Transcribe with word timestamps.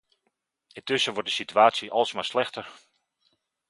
Intussen 0.73 1.13
wordt 1.13 1.27
de 1.27 1.33
situatie 1.35 1.91
alsmaar 1.91 2.25
slechter. 2.25 2.69